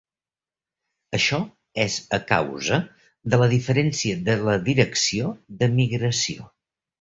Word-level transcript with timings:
Això 1.17 1.37
és 1.83 1.97
a 2.17 2.19
causa 2.31 2.79
de 3.35 3.39
la 3.43 3.51
diferència 3.53 4.17
de 4.31 4.39
la 4.49 4.57
direcció 4.71 5.31
de 5.61 5.69
migració. 5.77 6.49